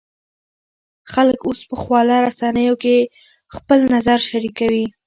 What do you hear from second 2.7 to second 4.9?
کې خپل نظر شریکوي.